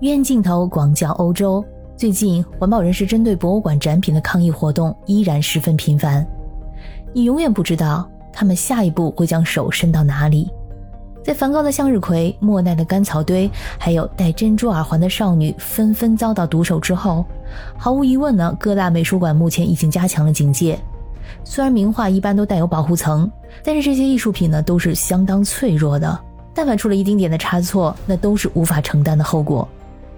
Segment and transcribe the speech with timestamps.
[0.00, 1.64] 冤镜头广角欧洲，
[1.96, 6.24] 最近环保人士针对博物馆展品的抗议活动依然十分频繁。
[7.14, 10.50] 你永远不知道他们下一步会将手伸到哪里。
[11.24, 17.24] 在梵高的向日葵、莫奈的干草堆，还有戴珍珠耳环的少女纷纷遭到毒手之后，
[17.78, 20.78] 毫无疑问呢，各大美术馆目前已经加强了警戒。
[21.42, 23.30] 虽然名画一般都带有保护层，
[23.64, 26.20] 但是这些艺术品呢都是相当脆弱的，
[26.52, 29.66] 但凡出了一丁点的差错，那都是无法承担的后果。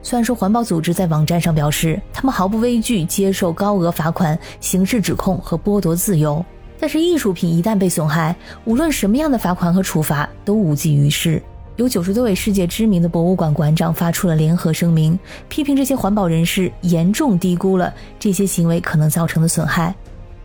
[0.03, 6.45] 虽然说环保组织在网站上表示，他们毫不畏惧接受高额罚款、刑事指控和剥夺自由，
[6.79, 11.43] 但是艺术品一旦被损害，无论什么样的罚款和处罚都无济于事。
[11.77, 15.19] 有九十多位世界知名的博物馆馆长发出了联合声明，
[15.49, 19.95] 批评这些环保人士严重低估了这些行为可能造成的损害。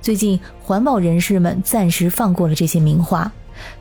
[0.02, 3.32] 最近，环保人士们暂时放过了这些名画，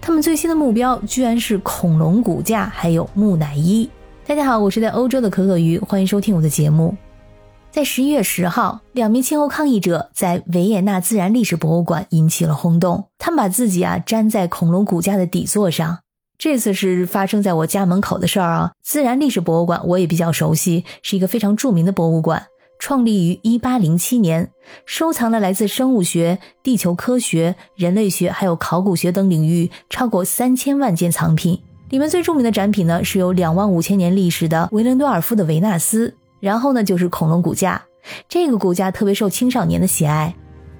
[0.00, 3.88] 他们最新的目标居然是恐龙骨架，还有木乃伊。
[4.24, 6.96] 大家好，我是在欧洲的可可鱼，欢迎收听我的节目。
[7.72, 13.08] 在十一月十号，两名气候抗议者在维也纳自然历史博物馆引起了轰动。
[13.18, 15.98] 他们把自己啊粘在恐龙骨架的底座上。
[16.38, 18.70] 这次是发生在我家门口的事儿啊。
[18.80, 22.46] 自然历史博物馆我也比较熟悉，是一个非常著名的博物馆，
[22.78, 24.52] 创立于一八零七年，
[24.86, 31.60] 收藏了来自生物学、地球科学、人类学还有考古学等领域超过三千万件藏品。
[31.92, 37.82] 里面最著名的展品呢，是有两万五千年历史的维伦多尔夫的维纳斯，然后呢就是恐龙骨架。
[38.26, 40.34] 这个骨架特别受青少年的喜爱。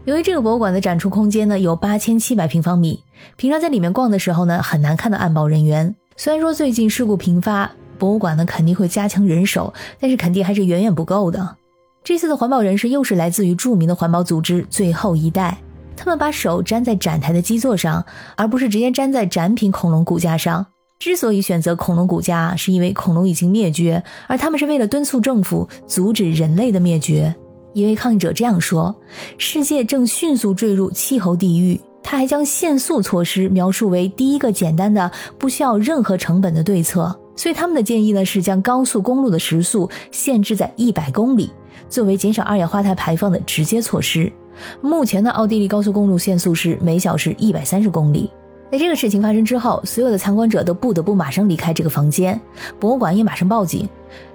[0.06, 3.04] 由于这个博物馆的展出空间呢有八千七百平方米，
[3.36, 5.94] 平常在里面逛的时候呢很难看到安保人员。
[6.16, 11.56] 虽然说最近事故频发，博物馆呢肯定会加强人手，但是肯定还是远远不够的。
[12.02, 15.58] 这次的环保人士又是来自于著名的环保组织最后一代，
[15.94, 18.02] 他们把手粘在展台的基座上，
[18.34, 20.64] 而不是直接粘在展品恐龙骨架上。
[21.04, 27.34] 之所以选择恐龙骨架，是因为恐龙已经灭绝，而他们是为了敦促政府阻止人类的灭绝。
[27.72, 28.94] 一位抗议者这样说
[29.36, 37.18] ：“世界正迅速坠入气候地狱。”他还将限速措施描述为第一个简单的、不需要任何成本的对策。
[37.34, 41.50] 所以他们的建议呢是将高速公路的时速限制在一百公里，
[41.88, 44.32] 作为减少二氧化碳排放的直接措施。
[44.80, 48.30] 目前的奥地利高速公路限速是每小时一百三十公里。
[48.72, 52.40] 在这个事情发生之后，所有的参观者都不得不马上离开这个房间，
[52.80, 53.86] 博物馆也马上报警。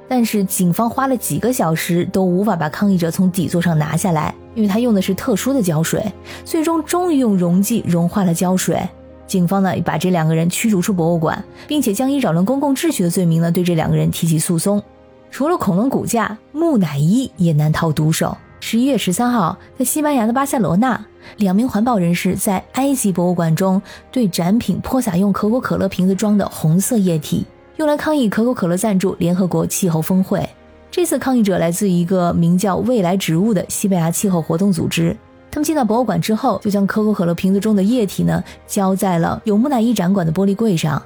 [0.07, 6.05] 但是警方花了几个小时都无法把抗议者从底座上拿下来，因为他用的是特殊的胶水。
[6.45, 8.79] 最终终于用溶剂融化了胶水。
[9.25, 14.79] 警方呢把这两个人驱逐出博物馆，并且将以扰乱公共秩序的罪名呢对这两个人提起诉讼。
[15.31, 18.37] 除了恐龙骨架，木乃伊也难逃毒手。
[18.69, 20.99] 十一月十三号，在西班牙的巴塞罗那，
[21.37, 27.45] 两名环保人士在埃及博物馆中对展品泼洒用可口可乐瓶子装的红色液体，
[27.77, 30.45] 用来抗议可口可乐赞助联合国气候峰会。
[30.91, 35.15] 这次抗议者来自一个名叫“未来植物”的西班牙气候活动组织。
[35.49, 41.01] 他们进到博物馆之后，就将可口可乐瓶子中的液体呢浇在了有木乃伊展馆的玻璃柜上，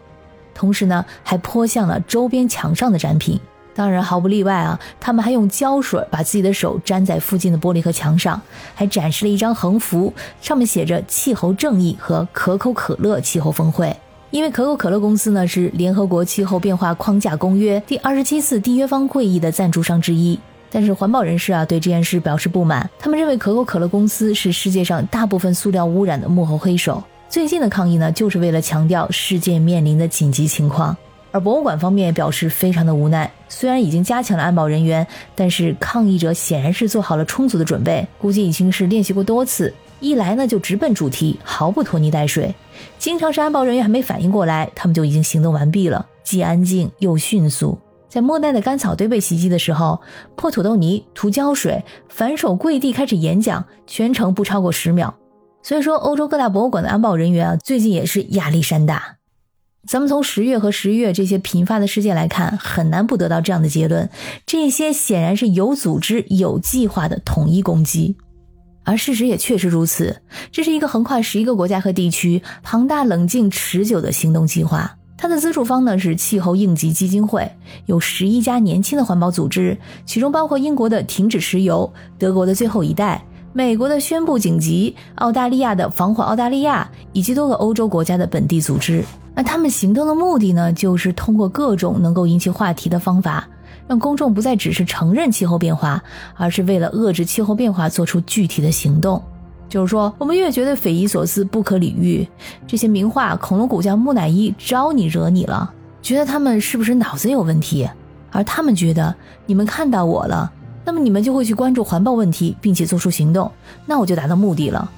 [0.56, 3.40] 同时呢还泼向了周边墙上的展品。
[3.74, 4.80] 当然，毫不例外啊！
[5.00, 8.40] 他们还用胶水把自己的手粘在附近的玻璃和墙上，
[8.76, 13.96] 还展示了一张横幅，上面写着“气候正义”和“可口可乐气候峰会”。
[14.30, 20.40] 因为可口可乐公司呢是联合国气候变化框架公约第二十七次缔约方会议的赞助商之一。
[20.70, 27.04] 但是环保人士啊对这件事表示不满，他们认为可口可乐公司是世界上大部分塑料污染的幕后黑手。
[27.30, 30.96] 最近的抗议呢，就是为了强调世界面临的紧急情况。
[31.32, 39.74] 而博物馆方面也表示非常的无奈，虽然已经加强了安保人员，但是抗议者显然是做好了充足的准备，估计已经是练习过多次。
[40.00, 42.54] 一来呢就直奔主题，毫不拖泥带水。
[42.98, 47.78] 经常是安保人员还没反应过来，他们就已经行动完毕了，既安静又迅速。
[48.10, 50.02] 在莫奈的干草堆被袭击的时候，
[50.36, 55.14] 破土豆泥、涂胶水、反手跪地开始演讲，全程不超过十秒。
[55.64, 59.21] 所以说，欧洲各大博物馆的安保人员啊，最近也是压力山大。
[59.88, 64.10] 咱们从十月和十一月这些频发的事件来看，很难不得到这样的结论：
[64.46, 68.16] 这些显然是有组织、有计划的统一攻击。
[68.84, 74.98] 而事实也确实如此，这是一个横跨十一个国家和地区、庞大、冷静、持久的行动计划。
[75.18, 77.52] 它的资助方呢是气候应急基金会，
[77.88, 89.04] 有十一家年轻的环保组织，其中包括英国的停止石油、德国的最后一代、美国的宣布紧急、澳大利亚的防火澳大利亚，以及多个欧洲国家的本地组织。
[89.36, 93.46] 那他们行动的目的呢，就是通过各种能够引起话题的方法，
[93.88, 96.02] 让公众不再只是承认气候变化，
[96.36, 99.22] 而是为了遏制气候变化做出具体的行动。
[99.68, 102.26] 就是说，我们越觉得匪夷所思、不可理喻，
[102.66, 107.90] 这些名画、恐龙骨架、木乃伊招你惹你了，觉得他们是不是脑子有问题？
[108.32, 109.14] 而他们觉得
[109.46, 110.52] 你们看到我了，
[110.84, 113.52] 那么你们就会去关注环保问题，并且做出行动，
[113.86, 114.90] 那我就达到目的了。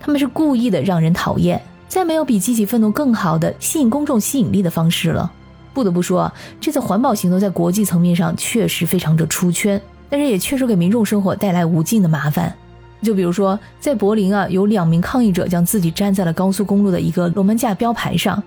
[0.00, 5.30] 他们是故意的让人讨厌，再没有比激起愤怒更好的吸引公众吸引力的方式了。
[5.74, 12.54] 不得不说，这次环保行动在国际层面上确实非常的出圈，但是也确实给民众生活带来无尽的麻烦。
[13.02, 18.40] 就比如说，在柏林啊，有两名抗议者将自己站在了高速公路的一个龙门架标牌上。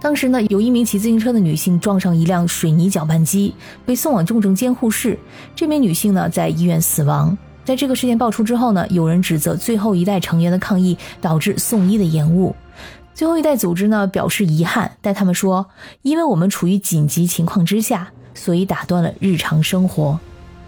[0.00, 3.52] 当时呢，有一名骑自行车的女性撞上一辆水泥搅拌机，
[3.84, 5.18] 被送往重症监护室。
[5.56, 7.36] 这名女性呢，在医院死亡。
[7.64, 12.54] 在这个事件爆出之后呢，有人指责最后一代成员的抗议导致送医的延误。
[13.12, 15.66] 最后一代组织呢表示遗憾，但他们说，
[16.02, 20.20] 因为我们处于紧急情况之下，所以打断了日常生活。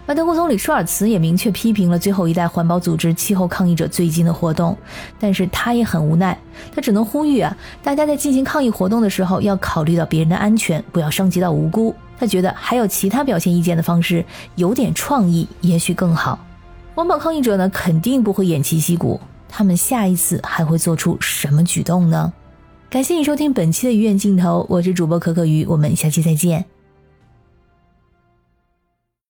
[0.05, 4.77] 而德国总理舒尔茨也明确批评了最后一代环保组织气候抗议者最近的活动，
[5.19, 6.37] 但是他也很无奈，
[6.75, 11.95] 他只能呼吁啊，大家在进行抗议活动的时候要考虑到别人的安全，不要伤及到无辜。
[12.19, 14.25] 他觉得还有其他表现意见的方式，
[14.55, 16.37] 有点创意也许更好。
[16.93, 22.33] 环保抗议者呢，肯定不会偃旗息鼓，他们下一次还会做出什么举动呢？
[22.89, 26.65] 感谢你收听本期的鱼眼镜头，我是主播可可鱼，我们下期再见。